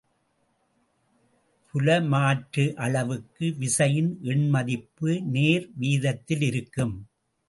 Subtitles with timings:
[1.73, 6.95] புலமாற்ற அளவுக்கு விசையின் எண்மதிப்பு நேர் வீதத்திலிருக்கும்.